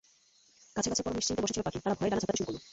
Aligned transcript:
গাছে 0.75 0.89
গাছে 0.91 1.03
পরম 1.03 1.15
নিশ্চিন্তে 1.19 1.43
বসেছিল 1.43 1.61
পাখি, 1.67 1.77
তারা 1.83 1.97
ভয়ে 1.99 2.11
ডানা 2.11 2.21
ঝাপটাতে 2.23 2.39
শুরু 2.39 2.47
করল। 2.47 2.59